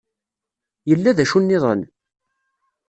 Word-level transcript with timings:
Yella 0.89 1.17
d 1.17 1.19
acu-nniḍen? 1.23 1.81